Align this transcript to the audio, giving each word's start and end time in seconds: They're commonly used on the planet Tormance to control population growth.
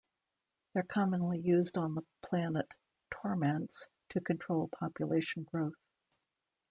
They're 0.73 0.81
commonly 0.81 1.37
used 1.37 1.77
on 1.77 1.93
the 1.93 2.01
planet 2.25 2.73
Tormance 3.11 3.85
to 4.09 4.19
control 4.19 4.67
population 4.69 5.43
growth. 5.43 5.77